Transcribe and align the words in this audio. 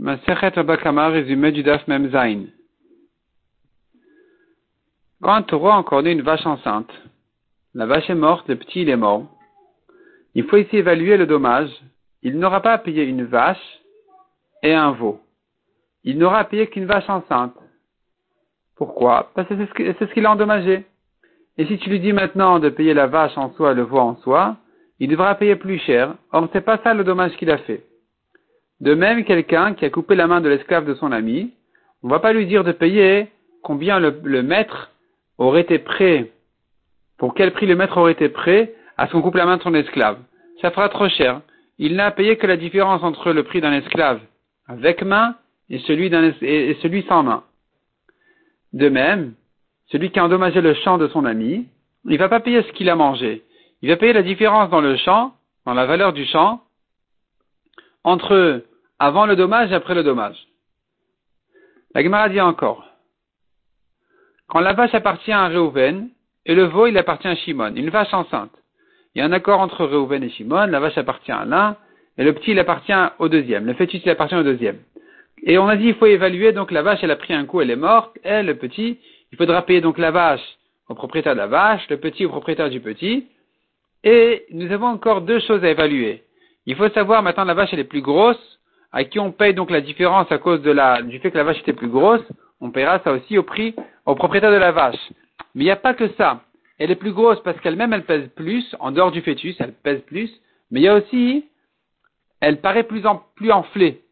Masechet 0.00 0.56
Abakama, 0.56 1.08
résumé 1.08 1.50
du 1.50 1.64
Daf 1.64 1.86
Memzain. 1.88 2.44
Quand 5.20 5.34
un 5.34 5.42
taureau 5.42 5.70
a 5.70 5.74
encore 5.74 6.06
une 6.06 6.22
vache 6.22 6.46
enceinte, 6.46 6.92
la 7.74 7.86
vache 7.86 8.08
est 8.08 8.14
morte, 8.14 8.46
le 8.48 8.54
petit 8.54 8.82
il 8.82 8.90
est 8.90 8.96
mort, 8.96 9.26
il 10.36 10.44
faut 10.44 10.56
ici 10.56 10.76
évaluer 10.76 11.16
le 11.16 11.26
dommage. 11.26 11.70
Il 12.22 12.38
n'aura 12.38 12.60
pas 12.60 12.74
à 12.74 12.78
payer 12.78 13.02
une 13.02 13.24
vache 13.24 13.80
et 14.62 14.72
un 14.72 14.92
veau. 14.92 15.20
Il 16.04 16.16
n'aura 16.18 16.38
à 16.38 16.44
payer 16.44 16.68
qu'une 16.68 16.86
vache 16.86 17.08
enceinte. 17.10 17.56
Pourquoi? 18.76 19.32
Parce 19.34 19.48
que 19.48 19.56
c'est 19.56 20.06
ce 20.06 20.14
qu'il 20.14 20.26
a 20.26 20.30
endommagé. 20.30 20.86
Et 21.56 21.66
si 21.66 21.76
tu 21.78 21.90
lui 21.90 21.98
dis 21.98 22.12
maintenant 22.12 22.60
de 22.60 22.68
payer 22.68 22.94
la 22.94 23.08
vache 23.08 23.36
en 23.36 23.52
soi, 23.54 23.74
le 23.74 23.82
veau 23.82 23.98
en 23.98 24.14
soi, 24.18 24.58
il 25.00 25.08
devra 25.08 25.34
payer 25.34 25.56
plus 25.56 25.78
cher. 25.80 26.14
Or, 26.30 26.48
c'est 26.52 26.60
pas 26.60 26.78
ça 26.84 26.94
le 26.94 27.02
dommage 27.02 27.36
qu'il 27.36 27.50
a 27.50 27.58
fait. 27.58 27.87
De 28.80 28.94
même, 28.94 29.24
quelqu'un 29.24 29.74
qui 29.74 29.84
a 29.84 29.90
coupé 29.90 30.14
la 30.14 30.26
main 30.26 30.40
de 30.40 30.48
l'esclave 30.48 30.86
de 30.86 30.94
son 30.94 31.10
ami, 31.12 31.52
on 32.02 32.08
ne 32.08 32.12
va 32.12 32.20
pas 32.20 32.32
lui 32.32 32.46
dire 32.46 32.64
de 32.64 32.72
payer 32.72 33.28
combien 33.62 33.98
le, 33.98 34.42
maître 34.42 34.90
aurait 35.36 35.62
été 35.62 35.78
prêt, 35.78 36.30
pour 37.18 37.34
quel 37.34 37.52
prix 37.52 37.66
le 37.66 37.74
maître 37.74 37.96
aurait 37.98 38.12
été 38.12 38.28
prêt 38.28 38.74
à 38.96 39.06
ce 39.06 39.12
qu'on 39.12 39.22
coupe 39.22 39.34
la 39.34 39.46
main 39.46 39.56
de 39.56 39.62
son 39.62 39.74
esclave. 39.74 40.18
Ça 40.60 40.70
fera 40.70 40.88
trop 40.88 41.08
cher. 41.08 41.40
Il 41.78 41.96
n'a 41.96 42.10
payé 42.10 42.36
que 42.36 42.46
la 42.46 42.56
différence 42.56 43.02
entre 43.02 43.32
le 43.32 43.42
prix 43.44 43.60
d'un 43.60 43.72
esclave 43.72 44.20
avec 44.66 45.02
main 45.02 45.34
et 45.70 45.78
celui, 45.80 46.10
sans 47.08 47.22
main. 47.22 47.42
De 48.72 48.88
même, 48.88 49.34
celui 49.86 50.10
qui 50.10 50.18
a 50.18 50.24
endommagé 50.24 50.60
le 50.60 50.74
champ 50.74 50.98
de 50.98 51.08
son 51.08 51.24
ami, 51.24 51.66
il 52.04 52.12
ne 52.12 52.18
va 52.18 52.28
pas 52.28 52.40
payer 52.40 52.62
ce 52.62 52.72
qu'il 52.72 52.90
a 52.90 52.96
mangé. 52.96 53.42
Il 53.82 53.88
va 53.88 53.96
payer 53.96 54.12
la 54.12 54.22
différence 54.22 54.70
dans 54.70 54.80
le 54.80 54.96
champ, 54.96 55.34
dans 55.66 55.74
la 55.74 55.86
valeur 55.86 56.12
du 56.12 56.24
champ, 56.26 56.62
entre 58.08 58.62
avant 58.98 59.26
le 59.26 59.36
dommage 59.36 59.70
et 59.70 59.74
après 59.74 59.94
le 59.94 60.02
dommage. 60.02 60.36
La 61.94 62.02
Gemara 62.02 62.28
dit 62.28 62.40
encore, 62.40 62.84
quand 64.48 64.60
la 64.60 64.72
vache 64.72 64.94
appartient 64.94 65.32
à 65.32 65.48
Reuven, 65.48 66.08
et 66.46 66.54
le 66.54 66.64
veau, 66.64 66.86
il 66.86 66.96
appartient 66.96 67.28
à 67.28 67.36
Shimon, 67.36 67.74
une 67.76 67.90
vache 67.90 68.14
enceinte. 68.14 68.52
Il 69.14 69.18
y 69.18 69.22
a 69.22 69.26
un 69.26 69.32
accord 69.32 69.60
entre 69.60 69.84
Reuven 69.84 70.22
et 70.22 70.30
Shimon, 70.30 70.66
la 70.66 70.80
vache 70.80 70.96
appartient 70.96 71.32
à 71.32 71.44
l'un, 71.44 71.76
et 72.16 72.24
le 72.24 72.32
petit, 72.32 72.52
il 72.52 72.58
appartient 72.58 72.92
au 73.18 73.28
deuxième. 73.28 73.66
Le 73.66 73.74
fœtus, 73.74 74.00
il 74.04 74.10
appartient 74.10 74.34
au 74.34 74.42
deuxième. 74.42 74.78
Et 75.42 75.58
on 75.58 75.68
a 75.68 75.76
dit, 75.76 75.88
il 75.88 75.94
faut 75.94 76.06
évaluer, 76.06 76.52
donc 76.52 76.70
la 76.70 76.82
vache, 76.82 77.00
elle 77.02 77.10
a 77.10 77.16
pris 77.16 77.34
un 77.34 77.44
coup, 77.44 77.60
elle 77.60 77.70
est 77.70 77.76
morte, 77.76 78.16
elle, 78.24 78.46
le 78.46 78.56
petit, 78.56 78.98
il 79.30 79.38
faudra 79.38 79.62
payer 79.62 79.82
donc 79.82 79.98
la 79.98 80.10
vache 80.10 80.56
au 80.88 80.94
propriétaire 80.94 81.34
de 81.34 81.40
la 81.40 81.46
vache, 81.46 81.86
le 81.90 81.98
petit 81.98 82.24
au 82.24 82.30
propriétaire 82.30 82.70
du 82.70 82.80
petit, 82.80 83.26
et 84.02 84.46
nous 84.50 84.72
avons 84.72 84.86
encore 84.86 85.20
deux 85.20 85.40
choses 85.40 85.62
à 85.62 85.68
évaluer. 85.68 86.22
Il 86.68 86.76
faut 86.76 86.90
savoir 86.90 87.22
maintenant 87.22 87.44
la 87.44 87.54
vache 87.54 87.70
elle 87.72 87.78
est 87.78 87.84
plus 87.84 88.02
grosse, 88.02 88.60
à 88.92 89.02
qui 89.04 89.18
on 89.18 89.32
paye 89.32 89.54
donc 89.54 89.70
la 89.70 89.80
différence 89.80 90.30
à 90.30 90.36
cause 90.36 90.60
du 90.60 91.18
fait 91.18 91.30
que 91.30 91.38
la 91.38 91.44
vache 91.44 91.60
était 91.60 91.72
plus 91.72 91.88
grosse, 91.88 92.20
on 92.60 92.70
paiera 92.70 93.00
ça 93.00 93.12
aussi 93.12 93.38
au 93.38 93.42
prix, 93.42 93.74
au 94.04 94.14
propriétaire 94.14 94.52
de 94.52 94.56
la 94.56 94.70
vache. 94.70 95.00
Mais 95.54 95.62
il 95.62 95.64
n'y 95.64 95.70
a 95.70 95.76
pas 95.76 95.94
que 95.94 96.08
ça. 96.18 96.42
Elle 96.78 96.90
est 96.90 96.96
plus 96.96 97.12
grosse 97.12 97.42
parce 97.42 97.58
qu'elle-même 97.60 97.94
elle 97.94 98.04
pèse 98.04 98.28
plus, 98.36 98.76
en 98.80 98.90
dehors 98.90 99.10
du 99.10 99.22
fœtus, 99.22 99.56
elle 99.60 99.72
pèse 99.72 100.02
plus, 100.02 100.30
mais 100.70 100.80
il 100.80 100.82
y 100.82 100.88
a 100.88 100.96
aussi, 100.96 101.46
elle 102.40 102.60
paraît 102.60 102.82
plus, 102.82 103.06
en, 103.06 103.22
plus 103.34 103.50
enflée. 103.50 104.02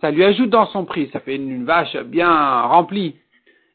Ça 0.00 0.10
lui 0.10 0.24
ajoute 0.24 0.48
dans 0.48 0.66
son 0.68 0.86
prix, 0.86 1.10
ça 1.12 1.20
fait 1.20 1.36
une, 1.36 1.66
vache 1.66 1.94
bien 2.06 2.62
remplie. 2.62 3.16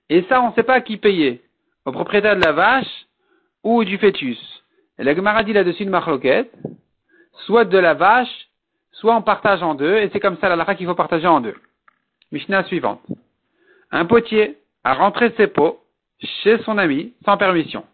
Et 0.10 0.24
ça, 0.24 0.42
on 0.42 0.50
ne 0.50 0.54
sait 0.54 0.64
pas 0.64 0.74
à 0.74 0.82
qui 0.82 0.98
payer. 0.98 1.44
Au 1.86 1.92
propriétaire 1.92 2.36
de 2.36 2.44
la 2.44 2.52
vache 2.52 3.06
ou 3.64 3.84
du 3.84 4.00
fœtus. 4.00 4.40
Et 4.98 5.04
la 5.04 5.14
Gemara 5.14 5.44
dit 5.44 5.54
là-dessus 5.54 5.84
une 5.84 5.92
marloquette, 5.92 6.52
soit 7.46 7.66
de 7.66 7.78
la 7.78 7.94
vache, 7.94 8.50
soit 8.92 9.16
on 9.16 9.22
partage 9.22 9.64
en 9.64 9.76
deux, 9.76 9.98
et 9.98 10.10
c'est 10.12 10.20
comme 10.20 10.38
ça 10.38 10.50
la 10.50 10.56
lacha 10.56 10.76
qu'il 10.76 10.88
faut 10.88 10.96
partager 10.96 11.28
en 11.28 11.42
deux. 11.42 11.56
Mishnah 12.32 12.64
suivante. 12.66 13.02
Un 13.92 14.06
potier 14.06 14.58
a 14.84 14.94
rentré 14.94 15.34
ses 15.38 15.48
pots 15.48 15.82
chez 16.20 16.60
son 16.64 16.78
ami 16.78 17.14
sans 17.26 17.38
permission. 17.38 17.86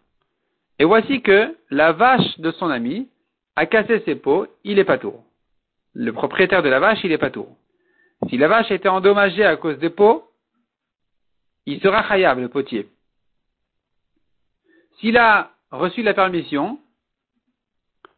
Et 0.78 0.84
voici 0.84 1.22
que 1.22 1.56
la 1.70 1.92
vache 1.92 2.38
de 2.38 2.50
son 2.52 2.70
ami 2.70 3.08
a 3.56 3.66
cassé 3.66 4.02
ses 4.04 4.14
pots, 4.14 4.46
il 4.62 4.78
est 4.78 4.84
pas 4.84 4.98
tour. 4.98 5.24
Le 5.94 6.12
propriétaire 6.12 6.62
de 6.62 6.68
la 6.68 6.78
vache, 6.78 7.00
il 7.02 7.10
est 7.10 7.18
pas 7.18 7.30
tour. 7.30 7.56
Si 8.28 8.36
la 8.36 8.48
vache 8.48 8.70
été 8.70 8.88
endommagée 8.88 9.44
à 9.44 9.56
cause 9.56 9.78
des 9.78 9.90
pots, 9.90 10.30
il 11.66 11.80
sera 11.80 12.02
khayab, 12.02 12.38
le 12.38 12.48
potier. 12.48 12.88
S'il 14.98 15.16
a 15.16 15.50
reçu 15.70 16.02
la 16.02 16.14
permission 16.14 16.78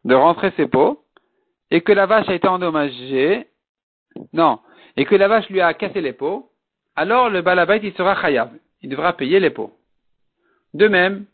de 0.05 0.15
rentrer 0.15 0.51
ses 0.57 0.67
pots, 0.67 1.03
et 1.71 1.81
que 1.81 1.93
la 1.93 2.05
vache 2.05 2.27
a 2.29 2.35
été 2.35 2.47
endommagée, 2.47 3.47
non, 4.33 4.59
et 4.97 5.05
que 5.05 5.15
la 5.15 5.29
vache 5.29 5.49
lui 5.49 5.61
a 5.61 5.73
cassé 5.73 6.01
les 6.01 6.13
peaux, 6.13 6.49
alors 6.95 7.29
le 7.29 7.41
balabait 7.41 7.79
il 7.81 7.93
sera 7.93 8.15
khayab. 8.15 8.51
Il 8.81 8.89
devra 8.89 9.13
payer 9.13 9.39
les 9.39 9.49
peaux. 9.49 9.71
De 10.73 10.87
même, 10.87 11.25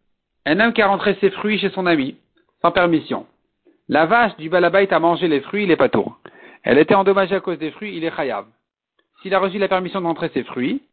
un 0.46 0.60
homme 0.60 0.74
qui 0.74 0.82
a 0.82 0.88
rentré 0.88 1.18
ses 1.20 1.32
fruits 1.32 1.58
chez 1.58 1.70
son 1.72 1.86
ami, 1.88 2.18
sans 2.62 2.72
permission. 2.72 3.26
La 3.90 4.06
vache 4.06 4.36
du 4.38 4.50
balabait 4.50 4.94
a 4.94 5.00
mangé 5.00 5.28
les 5.28 5.42
fruits, 5.42 5.64
il 5.64 5.72
est 5.72 5.78
pas 5.78 5.90
tour. 5.90 6.20
Elle 6.64 6.78
était 6.78 6.96
endommagée 6.96 7.36
à 7.36 7.40
cause 7.40 7.58
des 7.58 7.72
fruits, 7.72 7.96
il 7.96 8.04
est 8.04 8.16
khayab. 8.16 8.46
S'il 9.22 9.34
a 9.34 9.40
reçu 9.40 9.58
la 9.58 9.68
permission 9.68 10.02
de 10.02 10.06
rentrer 10.06 10.30
ses 10.30 10.44
fruits, 10.44 10.84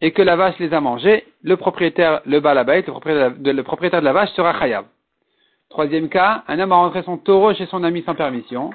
et 0.00 0.12
que 0.12 0.22
la 0.22 0.36
vache 0.36 0.58
les 0.58 0.72
a 0.74 0.80
mangés, 0.80 1.24
le 1.42 1.56
propriétaire, 1.56 2.20
le 2.26 2.40
balabait, 2.40 2.82
propriétaire, 2.82 3.32
le 3.38 3.62
propriétaire 3.62 4.00
de 4.00 4.04
la 4.04 4.12
vache 4.12 4.30
sera 4.30 4.52
khayab. 4.52 4.84
Troisième 5.70 6.10
cas, 6.10 6.44
un 6.48 6.60
homme 6.60 6.72
a 6.72 6.76
rentré 6.76 7.02
son 7.02 7.16
taureau 7.16 7.54
chez 7.54 7.66
son 7.66 7.82
ami 7.82 8.02
sans 8.02 8.14
permission. 8.14 8.70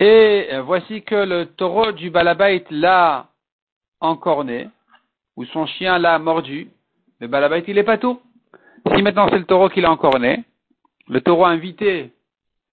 Et 0.00 0.48
voici 0.64 1.02
que 1.02 1.14
le 1.14 1.46
taureau 1.46 1.92
du 1.92 2.10
balabait 2.10 2.64
l'a 2.70 3.28
encorné, 4.00 4.68
ou 5.36 5.44
son 5.46 5.66
chien 5.66 5.98
l'a 5.98 6.18
mordu. 6.18 6.68
Le 7.20 7.26
balabait, 7.26 7.64
il 7.66 7.78
est 7.78 7.84
pas 7.84 7.98
tout. 7.98 8.20
Si 8.94 9.02
maintenant 9.02 9.28
c'est 9.28 9.38
le 9.38 9.44
taureau 9.44 9.68
qui 9.68 9.80
l'a 9.80 9.90
encorné, 9.90 10.44
le 11.08 11.20
taureau 11.20 11.46
invité 11.46 12.12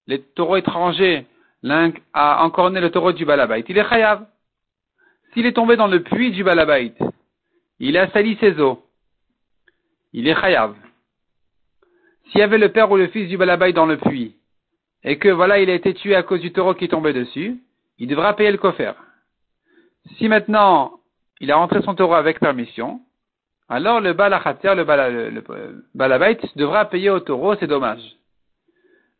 les 0.06 0.22
taureaux 0.22 0.56
étrangers 0.56 1.26
a 2.12 2.44
encorné 2.44 2.80
le 2.80 2.90
taureau 2.90 3.12
du 3.12 3.24
balabait, 3.24 3.64
il 3.68 3.76
est 3.76 3.88
chayav. 3.88 4.24
S'il 5.32 5.46
est 5.46 5.52
tombé 5.52 5.76
dans 5.76 5.88
le 5.88 6.02
puits 6.02 6.30
du 6.30 6.44
balabait, 6.44 6.94
il 7.80 7.96
a 7.96 8.08
sali 8.10 8.36
ses 8.40 8.60
eaux, 8.60 8.84
il 10.12 10.28
est 10.28 10.40
chayav. 10.40 10.76
S'il 12.30 12.40
y 12.40 12.44
avait 12.44 12.58
le 12.58 12.70
père 12.70 12.90
ou 12.90 12.96
le 12.96 13.08
fils 13.08 13.28
du 13.28 13.36
balabait 13.36 13.72
dans 13.72 13.86
le 13.86 13.96
puits, 13.96 14.36
et 15.06 15.18
que 15.18 15.28
voilà, 15.28 15.60
il 15.60 15.70
a 15.70 15.74
été 15.74 15.94
tué 15.94 16.16
à 16.16 16.24
cause 16.24 16.40
du 16.40 16.52
taureau 16.52 16.74
qui 16.74 16.88
tombé 16.88 17.12
dessus, 17.12 17.58
il 17.98 18.08
devra 18.08 18.34
payer 18.34 18.50
le 18.50 18.58
coffre. 18.58 18.96
Si 20.18 20.28
maintenant 20.28 20.98
il 21.40 21.50
a 21.52 21.56
rentré 21.56 21.80
son 21.82 21.94
taureau 21.94 22.14
avec 22.14 22.40
permission, 22.40 23.00
alors 23.68 24.00
le 24.00 24.12
balachater, 24.12 24.74
le, 24.74 24.84
balabait, 25.94 26.38
devra 26.56 26.86
payer 26.86 27.10
au 27.10 27.20
taureau 27.20 27.54
ses 27.54 27.68
dommages. 27.68 28.16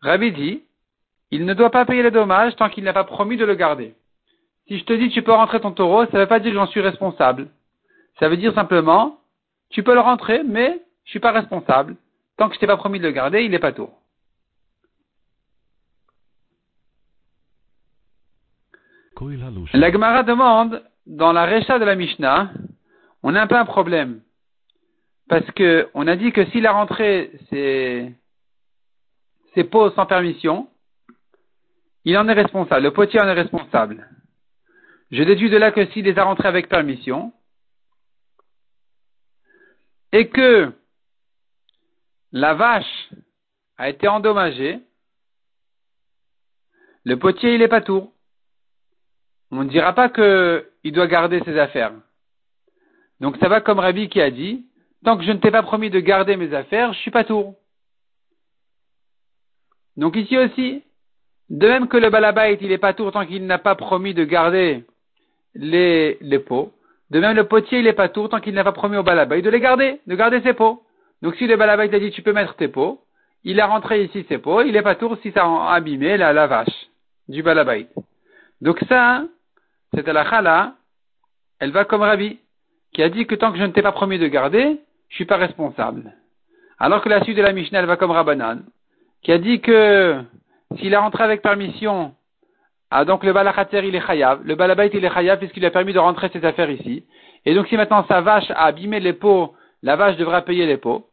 Rabbi 0.02 0.32
dit, 0.32 0.62
il 1.30 1.46
ne 1.46 1.54
doit 1.54 1.70
pas 1.70 1.84
payer 1.84 2.02
les 2.02 2.10
dommages 2.10 2.56
tant 2.56 2.68
qu'il 2.68 2.84
n'a 2.84 2.92
pas 2.92 3.04
promis 3.04 3.36
de 3.36 3.44
le 3.44 3.54
garder. 3.54 3.94
Si 4.66 4.78
je 4.78 4.84
te 4.84 4.92
dis 4.92 5.10
tu 5.10 5.22
peux 5.22 5.32
rentrer 5.32 5.60
ton 5.60 5.70
taureau, 5.70 6.04
ça 6.06 6.14
ne 6.14 6.18
veut 6.18 6.26
pas 6.26 6.40
dire 6.40 6.50
que 6.50 6.58
j'en 6.58 6.66
suis 6.66 6.80
responsable. 6.80 7.48
Ça 8.18 8.28
veut 8.28 8.36
dire 8.36 8.54
simplement, 8.54 9.18
tu 9.70 9.84
peux 9.84 9.94
le 9.94 10.00
rentrer, 10.00 10.42
mais 10.42 10.80
je 11.04 11.10
suis 11.10 11.20
pas 11.20 11.32
responsable. 11.32 11.94
Tant 12.38 12.48
que 12.48 12.56
je 12.56 12.60
t'ai 12.60 12.66
pas 12.66 12.76
promis 12.76 12.98
de 12.98 13.04
le 13.04 13.12
garder, 13.12 13.44
il 13.44 13.52
n'est 13.52 13.60
pas 13.60 13.72
tour. 13.72 13.92
La 19.72 19.90
Gemara 19.90 20.22
demande, 20.22 20.82
dans 21.06 21.32
la 21.32 21.46
Recha 21.46 21.78
de 21.78 21.84
la 21.84 21.94
Mishnah, 21.94 22.52
on 23.22 23.34
a 23.34 23.40
un 23.40 23.46
peu 23.46 23.56
un 23.56 23.64
problème. 23.64 24.20
Parce 25.28 25.50
que 25.52 25.88
on 25.94 26.06
a 26.06 26.16
dit 26.16 26.32
que 26.32 26.44
s'il 26.46 26.66
a 26.66 26.72
rentré 26.72 27.32
ses, 27.48 28.12
ses 29.54 29.64
pots 29.64 29.90
sans 29.92 30.06
permission, 30.06 30.68
il 32.04 32.16
en 32.18 32.28
est 32.28 32.34
responsable. 32.34 32.82
Le 32.82 32.92
potier 32.92 33.20
en 33.20 33.26
est 33.26 33.32
responsable. 33.32 34.08
Je 35.10 35.22
déduis 35.22 35.50
de 35.50 35.56
là 35.56 35.72
que 35.72 35.86
s'il 35.86 36.04
les 36.04 36.18
a 36.18 36.24
rentrés 36.24 36.48
avec 36.48 36.68
permission, 36.68 37.32
et 40.12 40.28
que 40.28 40.72
la 42.32 42.54
vache 42.54 43.10
a 43.76 43.88
été 43.88 44.08
endommagée, 44.08 44.80
le 47.04 47.18
potier 47.18 47.54
il 47.54 47.62
est 47.62 47.68
pas 47.68 47.80
tour. 47.80 48.12
On 49.50 49.64
ne 49.64 49.68
dira 49.68 49.92
pas 49.94 50.08
qu'il 50.08 50.92
doit 50.92 51.06
garder 51.06 51.40
ses 51.44 51.58
affaires. 51.58 51.92
Donc 53.20 53.36
ça 53.38 53.48
va 53.48 53.60
comme 53.60 53.78
Rabbi 53.78 54.08
qui 54.08 54.20
a 54.20 54.30
dit, 54.30 54.66
tant 55.04 55.16
que 55.16 55.24
je 55.24 55.32
ne 55.32 55.38
t'ai 55.38 55.50
pas 55.50 55.62
promis 55.62 55.90
de 55.90 56.00
garder 56.00 56.36
mes 56.36 56.52
affaires, 56.52 56.92
je 56.92 56.98
suis 56.98 57.10
pas 57.10 57.24
tour. 57.24 57.54
Donc 59.96 60.16
ici 60.16 60.36
aussi, 60.36 60.82
de 61.48 61.66
même 61.66 61.88
que 61.88 61.96
le 61.96 62.10
balabait, 62.10 62.58
il 62.60 62.72
est 62.72 62.78
pas 62.78 62.92
tour 62.92 63.12
tant 63.12 63.24
qu'il 63.24 63.46
n'a 63.46 63.58
pas 63.58 63.74
promis 63.74 64.14
de 64.14 64.24
garder 64.24 64.84
les, 65.54 66.18
les 66.20 66.38
pots, 66.38 66.72
de 67.10 67.20
même 67.20 67.36
le 67.36 67.44
potier, 67.44 67.78
il 67.78 67.86
est 67.86 67.92
pas 67.92 68.08
tour 68.08 68.28
tant 68.28 68.40
qu'il 68.40 68.54
n'a 68.54 68.64
pas 68.64 68.72
promis 68.72 68.96
au 68.96 69.02
balabait 69.02 69.42
de 69.42 69.50
les 69.50 69.60
garder, 69.60 70.00
de 70.06 70.14
garder 70.14 70.40
ses 70.42 70.54
pots. 70.54 70.82
Donc 71.22 71.36
si 71.36 71.46
le 71.46 71.56
balabait 71.56 71.94
a 71.94 71.98
dit 71.98 72.10
tu 72.10 72.22
peux 72.22 72.32
mettre 72.32 72.56
tes 72.56 72.68
pots, 72.68 73.00
il 73.44 73.60
a 73.60 73.66
rentré 73.66 74.02
ici 74.04 74.26
ses 74.28 74.38
pots, 74.38 74.62
il 74.62 74.76
est 74.76 74.82
pas 74.82 74.96
tour 74.96 75.16
si 75.22 75.30
ça 75.32 75.44
a 75.44 75.74
abîmé 75.74 76.16
la, 76.16 76.46
vache 76.46 76.88
du 77.28 77.42
balabait. 77.42 77.86
Donc 78.60 78.80
ça, 78.88 79.24
cette 79.96 80.08
halakha-là, 80.08 80.74
elle 81.58 81.70
va 81.70 81.86
comme 81.86 82.02
Rabbi, 82.02 82.38
qui 82.92 83.02
a 83.02 83.08
dit 83.08 83.26
que 83.26 83.34
tant 83.34 83.50
que 83.50 83.58
je 83.58 83.64
ne 83.64 83.72
t'ai 83.72 83.80
pas 83.80 83.92
promis 83.92 84.18
de 84.18 84.28
garder, 84.28 84.78
je 85.08 85.14
suis 85.14 85.24
pas 85.24 85.38
responsable. 85.38 86.12
Alors 86.78 87.02
que 87.02 87.08
la 87.08 87.22
suite 87.24 87.36
de 87.36 87.42
la 87.42 87.54
Mishnah, 87.54 87.78
elle 87.78 87.86
va 87.86 87.96
comme 87.96 88.10
Rabbanan, 88.10 88.62
qui 89.22 89.32
a 89.32 89.38
dit 89.38 89.60
que 89.60 90.20
s'il 90.76 90.94
a 90.94 91.00
rentré 91.00 91.24
avec 91.24 91.40
permission, 91.40 92.14
ah, 92.90 93.06
donc 93.06 93.24
le 93.24 93.32
balachater 93.32 93.88
il 93.88 93.94
est 93.94 94.06
chayav, 94.06 94.42
le 94.44 94.54
balabait 94.54 94.90
il 94.92 95.02
est 95.02 95.12
chayav 95.12 95.38
puisqu'il 95.38 95.64
a 95.64 95.70
permis 95.70 95.94
de 95.94 95.98
rentrer 95.98 96.28
ses 96.28 96.44
affaires 96.44 96.70
ici. 96.70 97.04
Et 97.46 97.54
donc 97.54 97.66
si 97.68 97.76
maintenant 97.78 98.04
sa 98.06 98.20
vache 98.20 98.50
a 98.50 98.66
abîmé 98.66 99.00
les 99.00 99.14
pots, 99.14 99.54
la 99.82 99.96
vache 99.96 100.18
devra 100.18 100.42
payer 100.42 100.66
les 100.66 100.76
pots. 100.76 101.06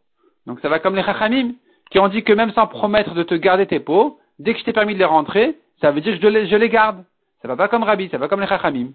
Donc 0.45 0.59
ça 0.59 0.67
va 0.67 0.79
comme 0.79 0.97
les 0.97 1.03
chachamim, 1.03 1.53
qui 1.89 1.99
ont 1.99 2.09
dit 2.09 2.23
que 2.23 2.33
même 2.33 2.51
sans 2.51 2.67
promettre 2.67 3.13
de 3.13 3.23
te 3.23 3.35
garder 3.35 3.65
tes 3.65 3.79
pots, 3.79 4.19
dès 4.39 4.53
que 4.53 4.59
je 4.59 4.65
t'ai 4.65 4.73
permis 4.73 4.93
de 4.93 4.99
les 4.99 5.05
rentrer, 5.05 5.57
ça 5.79 5.91
veut 5.91 6.01
dire 6.01 6.19
que 6.19 6.45
je 6.47 6.55
les 6.57 6.69
garde. 6.69 7.03
Ça 7.43 7.49
va 7.49 7.57
pas 7.57 7.67
comme 7.67 7.83
Rabbi, 7.83 8.07
ça 8.07 8.17
va 8.17 8.29
comme 8.29 8.39
les 8.39 8.47
chachamim. 8.47 8.93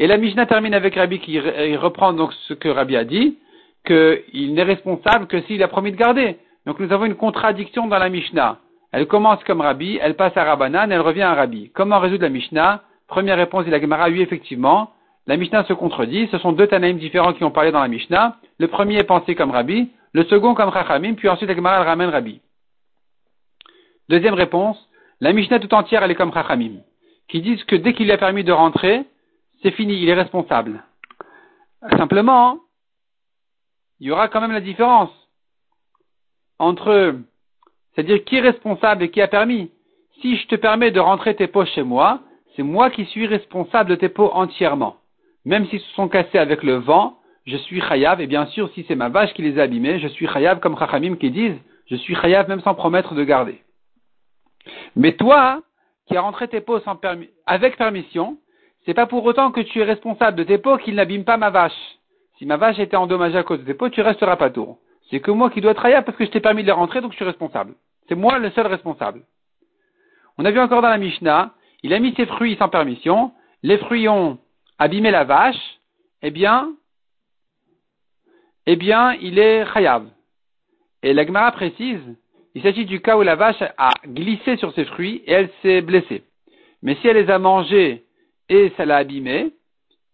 Et 0.00 0.08
la 0.08 0.16
Mishnah 0.16 0.46
termine 0.46 0.74
avec 0.74 0.96
Rabbi 0.96 1.20
qui 1.20 1.38
reprend 1.76 2.12
donc 2.12 2.32
ce 2.48 2.54
que 2.54 2.68
Rabbi 2.68 2.96
a 2.96 3.04
dit, 3.04 3.38
qu'il 3.86 4.52
n'est 4.54 4.64
responsable 4.64 5.28
que 5.28 5.40
s'il 5.42 5.62
a 5.62 5.68
promis 5.68 5.92
de 5.92 5.96
garder. 5.96 6.38
Donc 6.66 6.80
nous 6.80 6.92
avons 6.92 7.04
une 7.04 7.14
contradiction 7.14 7.86
dans 7.86 7.98
la 7.98 8.08
Mishnah. 8.08 8.58
Elle 8.90 9.06
commence 9.06 9.42
comme 9.44 9.60
Rabbi, 9.60 9.96
elle 10.02 10.16
passe 10.16 10.36
à 10.36 10.42
Rabbanan, 10.42 10.90
elle 10.90 11.00
revient 11.00 11.22
à 11.22 11.34
Rabbi. 11.34 11.70
Comment 11.72 12.00
résoudre 12.00 12.24
la 12.24 12.30
Mishnah? 12.30 12.82
Première 13.06 13.36
réponse, 13.36 13.64
il 13.68 13.74
a 13.74 13.80
Gemara, 13.80 14.08
oui, 14.08 14.22
effectivement. 14.22 14.90
La 15.28 15.36
Mishnah 15.36 15.64
se 15.64 15.72
contredit. 15.72 16.28
Ce 16.32 16.38
sont 16.38 16.50
deux 16.50 16.66
Tanaïm 16.66 16.98
différents 16.98 17.32
qui 17.32 17.44
ont 17.44 17.52
parlé 17.52 17.70
dans 17.70 17.80
la 17.80 17.86
Mishnah. 17.86 18.38
Le 18.58 18.66
premier 18.66 18.96
est 18.96 19.04
pensé 19.04 19.36
comme 19.36 19.52
Rabbi, 19.52 19.88
le 20.12 20.24
second 20.24 20.54
comme 20.54 20.72
Chachamim, 20.72 21.14
puis 21.14 21.28
ensuite 21.28 21.48
la 21.48 21.54
Gemara 21.54 21.84
ramène 21.84 22.10
Rabbi. 22.10 22.40
Deuxième 24.08 24.34
réponse, 24.34 24.76
la 25.20 25.32
Mishnah 25.32 25.60
tout 25.60 25.72
entière, 25.74 26.02
elle 26.02 26.10
est 26.10 26.16
comme 26.16 26.32
Chachamim, 26.32 26.80
qui 27.28 27.40
disent 27.40 27.64
que 27.64 27.76
dès 27.76 27.94
qu'il 27.94 28.10
a 28.10 28.18
permis 28.18 28.44
de 28.44 28.52
rentrer, 28.52 29.04
c'est 29.62 29.70
fini, 29.70 30.02
il 30.02 30.08
est 30.08 30.14
responsable. 30.14 30.84
Simplement, 31.96 32.58
il 34.00 34.08
y 34.08 34.10
aura 34.10 34.28
quand 34.28 34.40
même 34.40 34.52
la 34.52 34.60
différence 34.60 35.10
entre, 36.58 37.14
c'est-à-dire 37.94 38.24
qui 38.24 38.36
est 38.36 38.40
responsable 38.40 39.04
et 39.04 39.10
qui 39.10 39.20
a 39.20 39.28
permis. 39.28 39.70
Si 40.20 40.36
je 40.36 40.46
te 40.46 40.56
permets 40.56 40.90
de 40.90 41.00
rentrer 41.00 41.34
tes 41.34 41.46
pots 41.46 41.64
chez 41.64 41.82
moi, 41.82 42.20
c'est 42.54 42.62
moi 42.62 42.90
qui 42.90 43.04
suis 43.06 43.26
responsable 43.26 43.90
de 43.90 43.94
tes 43.96 44.08
pots 44.08 44.30
entièrement. 44.32 44.96
Même 45.44 45.66
s'ils 45.66 45.80
se 45.80 45.92
sont 45.94 46.08
cassés 46.08 46.38
avec 46.38 46.62
le 46.62 46.74
vent, 46.74 47.18
je 47.46 47.56
suis 47.56 47.80
chayav, 47.80 48.20
et 48.20 48.26
bien 48.26 48.46
sûr, 48.46 48.70
si 48.74 48.84
c'est 48.86 48.94
ma 48.94 49.08
vache 49.08 49.32
qui 49.34 49.42
les 49.42 49.58
a 49.58 49.62
abîmés, 49.62 49.98
je 49.98 50.08
suis 50.08 50.28
chayav 50.28 50.60
comme 50.60 50.78
Chachamim 50.78 51.16
qui 51.16 51.30
disent, 51.30 51.58
je 51.86 51.96
suis 51.96 52.14
chayav 52.14 52.48
même 52.48 52.60
sans 52.60 52.74
promettre 52.74 53.14
de 53.14 53.24
garder. 53.24 53.60
Mais 54.94 55.12
toi, 55.12 55.62
qui 56.06 56.16
as 56.16 56.20
rentré 56.20 56.48
tes 56.48 56.60
pots 56.60 56.80
sans 56.80 56.96
permis, 56.96 57.30
avec 57.46 57.76
permission, 57.76 58.38
c'est 58.84 58.94
pas 58.94 59.06
pour 59.06 59.24
autant 59.24 59.52
que 59.52 59.60
tu 59.60 59.80
es 59.80 59.84
responsable 59.84 60.36
de 60.38 60.44
tes 60.44 60.58
pots 60.58 60.76
qu'ils 60.78 60.94
n'abîment 60.94 61.24
pas 61.24 61.36
ma 61.36 61.50
vache. 61.50 61.72
Si 62.38 62.46
ma 62.46 62.56
vache 62.56 62.78
était 62.78 62.96
endommagée 62.96 63.38
à 63.38 63.42
cause 63.42 63.60
de 63.60 63.64
tes 63.64 63.74
pots, 63.74 63.88
tu 63.88 64.00
resteras 64.00 64.36
pas 64.36 64.50
tour. 64.50 64.78
C'est 65.10 65.20
que 65.20 65.30
moi 65.30 65.50
qui 65.50 65.60
dois 65.60 65.74
travailler 65.74 66.02
parce 66.02 66.16
que 66.16 66.24
je 66.24 66.30
t'ai 66.30 66.40
permis 66.40 66.62
de 66.62 66.66
les 66.66 66.72
rentrer, 66.72 67.00
donc 67.00 67.12
je 67.12 67.16
suis 67.16 67.24
responsable. 67.24 67.74
C'est 68.08 68.14
moi 68.14 68.38
le 68.38 68.50
seul 68.50 68.66
responsable. 68.66 69.22
On 70.38 70.44
a 70.44 70.50
vu 70.50 70.58
encore 70.58 70.82
dans 70.82 70.88
la 70.88 70.98
Mishnah, 70.98 71.54
il 71.82 71.92
a 71.94 71.98
mis 71.98 72.14
ses 72.14 72.26
fruits 72.26 72.56
sans 72.56 72.68
permission, 72.68 73.32
les 73.62 73.78
fruits 73.78 74.08
ont 74.08 74.38
abîmé 74.78 75.10
la 75.10 75.24
vache, 75.24 75.80
eh 76.22 76.30
bien, 76.30 76.72
eh 78.66 78.76
bien, 78.76 79.14
il 79.14 79.38
est 79.38 79.66
chayav. 79.72 80.06
Et 81.02 81.12
l'agmara 81.12 81.52
précise, 81.52 82.16
il 82.54 82.62
s'agit 82.62 82.84
du 82.84 83.00
cas 83.00 83.16
où 83.16 83.22
la 83.22 83.36
vache 83.36 83.62
a 83.78 83.90
glissé 84.06 84.56
sur 84.56 84.74
ses 84.74 84.84
fruits 84.84 85.22
et 85.26 85.32
elle 85.32 85.50
s'est 85.62 85.80
blessée. 85.80 86.22
Mais 86.82 86.96
si 86.96 87.08
elle 87.08 87.16
les 87.16 87.30
a 87.30 87.38
mangés 87.38 88.04
et 88.48 88.72
ça 88.76 88.84
l'a 88.84 88.96
abîmé, 88.96 89.52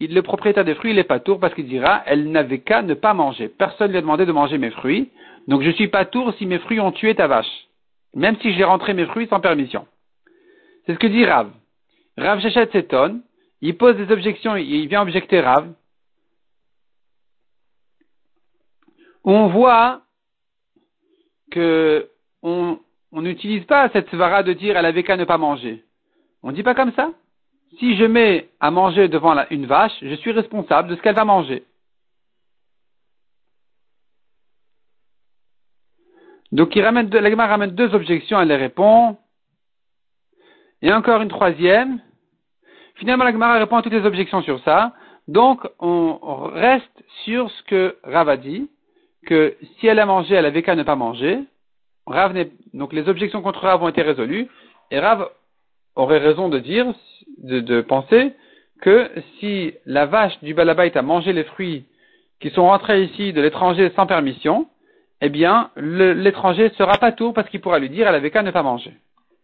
le 0.00 0.20
propriétaire 0.20 0.64
des 0.64 0.76
fruits, 0.76 0.92
il 0.92 0.98
est 0.98 1.04
pas 1.04 1.18
tour 1.18 1.40
parce 1.40 1.54
qu'il 1.54 1.66
dira, 1.66 2.02
elle 2.06 2.30
n'avait 2.30 2.60
qu'à 2.60 2.82
ne 2.82 2.94
pas 2.94 3.14
manger. 3.14 3.48
Personne 3.48 3.88
ne 3.88 3.92
lui 3.92 3.98
a 3.98 4.02
demandé 4.02 4.26
de 4.26 4.32
manger 4.32 4.58
mes 4.58 4.70
fruits. 4.70 5.10
Donc 5.48 5.62
je 5.62 5.70
suis 5.70 5.88
pas 5.88 6.04
tour 6.04 6.32
si 6.38 6.46
mes 6.46 6.58
fruits 6.60 6.78
ont 6.78 6.92
tué 6.92 7.14
ta 7.14 7.26
vache. 7.26 7.68
Même 8.14 8.36
si 8.40 8.52
j'ai 8.54 8.64
rentré 8.64 8.94
mes 8.94 9.06
fruits 9.06 9.26
sans 9.28 9.40
permission. 9.40 9.86
C'est 10.86 10.94
ce 10.94 10.98
que 10.98 11.06
dit 11.08 11.24
Rav. 11.24 11.50
Rav 12.16 12.40
Shechet 12.40 12.70
s'étonne. 12.70 13.22
Il 13.60 13.76
pose 13.76 13.96
des 13.96 14.12
objections, 14.12 14.54
il 14.56 14.86
vient 14.86 15.02
objecter 15.02 15.40
Rav. 15.40 15.72
On 19.24 19.48
voit 19.48 20.02
que 21.50 22.08
on 22.42 22.78
n'utilise 23.12 23.64
pas 23.64 23.88
cette 23.90 24.10
svara 24.10 24.42
de 24.42 24.52
dire 24.52 24.76
elle 24.76 24.86
avait 24.86 25.02
qu'à 25.02 25.16
ne 25.16 25.24
pas 25.24 25.38
manger. 25.38 25.84
On 26.42 26.50
ne 26.50 26.54
dit 26.54 26.62
pas 26.62 26.74
comme 26.74 26.92
ça? 26.92 27.10
Si 27.78 27.96
je 27.96 28.04
mets 28.04 28.48
à 28.60 28.70
manger 28.70 29.08
devant 29.08 29.36
une 29.50 29.66
vache, 29.66 29.96
je 30.00 30.14
suis 30.14 30.32
responsable 30.32 30.88
de 30.88 30.96
ce 30.96 31.02
qu'elle 31.02 31.14
va 31.14 31.24
manger. 31.24 31.64
Donc 36.50 36.74
il 36.74 36.82
ramène 36.82 37.08
deux, 37.08 37.94
objections, 37.94 38.40
elle 38.40 38.48
les 38.48 38.56
répond. 38.56 39.18
Et 40.80 40.92
encore 40.92 41.20
une 41.20 41.28
troisième. 41.28 42.00
Finalement, 42.94 43.24
la 43.24 43.58
répond 43.58 43.76
à 43.76 43.82
toutes 43.82 43.92
les 43.92 44.06
objections 44.06 44.42
sur 44.42 44.62
ça. 44.64 44.94
Donc 45.26 45.68
on 45.78 46.16
reste 46.54 47.04
sur 47.24 47.50
ce 47.50 47.62
que 47.64 47.96
Rav 48.02 48.28
a 48.28 48.36
dit, 48.38 48.70
que 49.26 49.56
si 49.78 49.86
elle 49.86 49.98
a 49.98 50.06
mangé, 50.06 50.34
elle 50.34 50.46
avait 50.46 50.62
qu'à 50.62 50.74
ne 50.74 50.84
pas 50.84 50.96
manger. 50.96 51.40
Rav 52.12 52.34
donc 52.74 52.92
les 52.92 53.08
objections 53.08 53.42
contre 53.42 53.60
Rav 53.60 53.82
ont 53.82 53.88
été 53.88 54.02
résolues. 54.02 54.48
Et 54.90 54.98
Rav 54.98 55.28
aurait 55.96 56.18
raison 56.18 56.48
de 56.48 56.58
dire, 56.58 56.86
de, 57.38 57.80
penser 57.80 58.32
que 58.80 59.10
si 59.38 59.74
la 59.84 60.06
vache 60.06 60.38
du 60.42 60.54
balabait 60.54 60.96
a 60.96 61.02
mangé 61.02 61.32
les 61.32 61.44
fruits 61.44 61.84
qui 62.40 62.50
sont 62.50 62.66
rentrés 62.66 63.02
ici 63.02 63.32
de 63.32 63.40
l'étranger 63.40 63.90
sans 63.96 64.06
permission, 64.06 64.68
eh 65.20 65.28
bien, 65.28 65.70
l'étranger 65.76 66.70
sera 66.78 66.96
pas 66.98 67.10
tout 67.10 67.32
parce 67.32 67.48
qu'il 67.48 67.60
pourra 67.60 67.80
lui 67.80 67.90
dire 67.90 68.06
elle 68.06 68.14
avait 68.14 68.30
qu'à 68.30 68.42
ne 68.42 68.52
pas 68.52 68.62
manger. 68.62 68.92